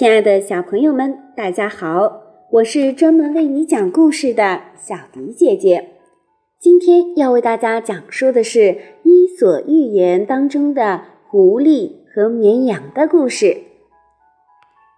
[0.00, 2.22] 亲爱的小朋友们，大家好！
[2.52, 5.90] 我是专门为你讲故事的小迪姐姐。
[6.58, 8.58] 今天要为大家讲述的是
[9.02, 13.58] 《伊索寓言》当中的狐狸和绵羊的故事。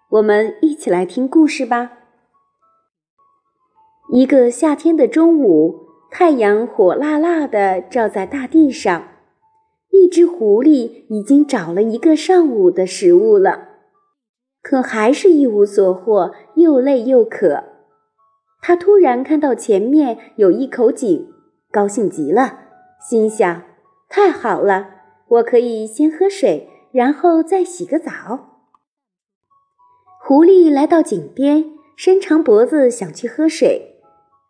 [0.08, 1.94] 我们一起来听故事吧。
[4.12, 5.80] 一个夏天的中午，
[6.12, 9.08] 太阳火辣辣的照在大地上，
[9.90, 13.70] 一只狐狸已经找了一个上午的食物了。
[14.62, 17.64] 可还是一无所获，又累又渴。
[18.60, 21.28] 他突然看到前面有一口井，
[21.70, 22.60] 高兴极了，
[23.00, 23.62] 心想
[24.08, 24.88] ：“太好了，
[25.26, 28.60] 我可以先喝水，然后再洗个澡。”
[30.24, 33.96] 狐狸来到井边，伸长脖子想去喝水，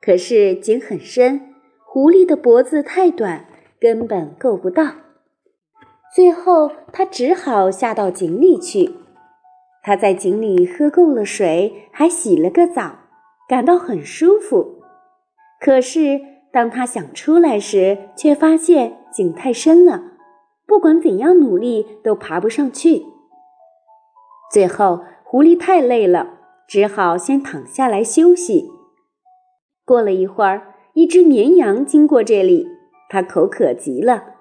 [0.03, 1.55] 可是井很深，
[1.87, 3.47] 狐狸的脖子太短，
[3.81, 4.93] 根本够不到。
[6.15, 9.02] 最后，他只好下到井里去。
[9.83, 12.99] 他在井里喝够了水，还洗了个澡，
[13.49, 14.79] 感到很舒服。
[15.61, 16.21] 可是
[16.53, 20.03] 当他想出来时，却发现井太深了，
[20.67, 23.05] 不管怎样努力都爬不上去。
[24.53, 26.39] 最后，狐狸太累了，
[26.69, 28.71] 只好先躺下来休息。
[29.85, 32.69] 过了一会儿，一只绵羊经过这里，
[33.09, 34.35] 它口渴极了，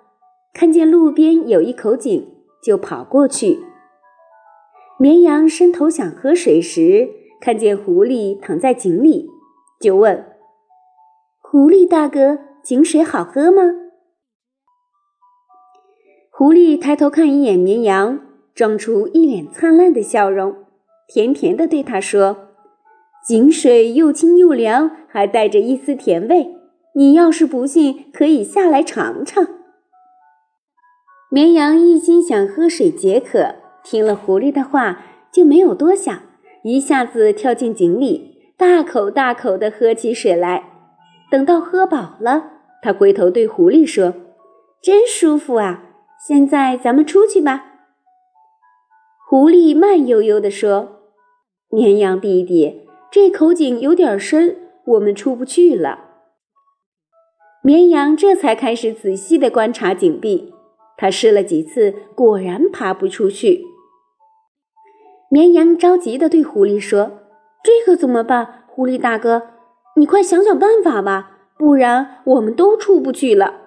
[0.54, 2.28] 看见路边有一口井，
[2.64, 3.71] 就跑过去。
[5.02, 7.10] 绵羊伸头想喝水时，
[7.42, 9.28] 看见狐狸躺在井里，
[9.80, 10.24] 就问
[11.42, 13.64] ：“狐狸大哥，井水好喝吗？”
[16.30, 18.20] 狐狸抬头看一眼绵羊，
[18.54, 20.56] 装出一脸灿烂的笑容，
[21.08, 22.50] 甜甜的对他说
[23.28, 26.56] ：“井水又清又凉，还带着一丝甜味。
[26.94, 29.48] 你要是不信，可以下来尝尝。”
[31.32, 33.56] 绵羊一心想喝水解渴。
[33.84, 36.22] 听了狐狸的话，就没有多想，
[36.64, 40.70] 一下子跳进井里，大口大口地喝起水来。
[41.32, 44.14] 等到喝饱了，他回头对狐狸说
[44.84, 45.84] ：“真舒服啊！
[46.28, 47.66] 现在咱们出去吧。”
[49.28, 51.00] 狐狸慢悠悠地说
[51.72, 56.10] ：“绵羊弟弟，这口井有点深，我们出不去了。”
[57.64, 60.54] 绵羊这才开始仔细地观察井壁，
[60.98, 63.66] 他试了几次，果然爬不出去。
[65.34, 67.10] 绵羊着急地对狐狸说
[67.64, 68.66] ：“这可怎么办？
[68.68, 69.44] 狐狸大哥，
[69.96, 73.62] 你快想想办法吧，不然我们都出不去了。”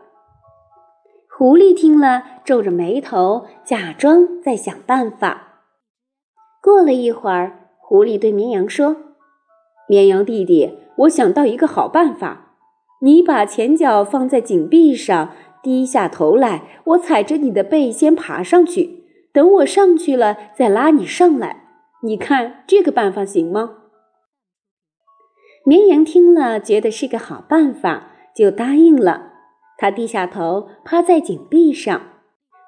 [1.35, 5.63] 狐狸听了，皱着眉头，假装在想办法。
[6.61, 8.97] 过了一会儿，狐狸对绵羊说
[9.89, 12.57] ：“绵羊弟弟，我想到一个好办法，
[13.01, 15.31] 你把前脚放在井壁上，
[15.63, 19.01] 低下头来，我踩着你的背先爬上去。”
[19.34, 21.65] 等我上去了，再拉你上来。
[22.05, 23.78] 你看这个办法行吗？
[25.65, 29.33] 绵羊听了，觉得是个好办法，就答应了。
[29.77, 32.00] 他低下头，趴在井壁上。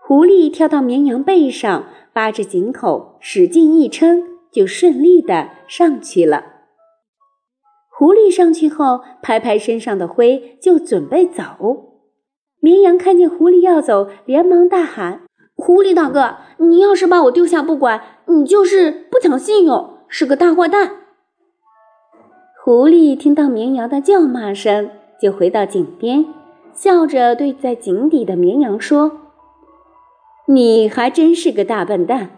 [0.02, 6.46] 狐狸跳到绵羊背上，扒着井口，使劲一撑，就顺利的上去了。
[7.90, 12.00] 狐狸上去后，拍拍身上的灰，就准备走。
[12.60, 15.25] 绵羊看见狐狸要走，连忙大喊。
[15.56, 20.96] 狐狸大哥，你要是把我丢下不管，你就是不讲信用，是个大坏蛋。
[22.62, 26.26] 狐狸听到绵羊的叫骂声，就回到井边，
[26.74, 29.12] 笑着对在井底的绵羊说
[30.46, 32.32] ：“你还真是个大笨蛋，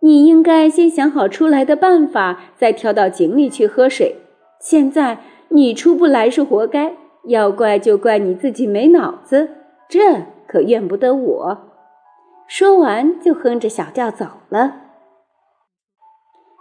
[0.00, 4.16] 你应该先想好出来的办法，再跳到井里去喝水。
[4.60, 6.96] 现在你出不来是活该，
[7.28, 9.50] 要怪就怪你自己没脑子，
[9.88, 10.00] 这
[10.48, 11.58] 可怨不得我。”
[12.48, 14.82] 说完，就哼着小调走了。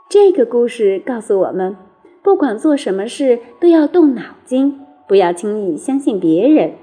[0.10, 1.76] 这个故事告诉我们，
[2.24, 6.74] 不管做什么事都要动脑筋，不要轻易相信别人。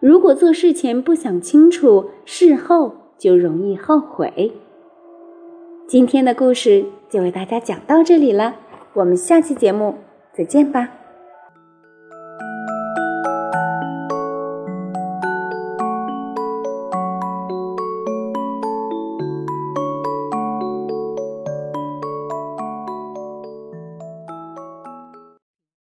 [0.00, 4.52] 如果做事前不想清楚，事后就容易后悔。
[5.86, 8.54] 今天的故事就为大家讲到这里了，
[8.94, 9.96] 我们下期节目
[10.32, 11.03] 再见吧。